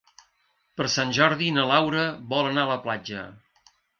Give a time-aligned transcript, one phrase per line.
[0.79, 3.29] Per Sant Jordi na Laura vol anar a la platja.